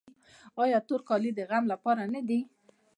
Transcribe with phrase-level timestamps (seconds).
[0.63, 2.39] آیا تور کالي د غم لپاره نه دي؟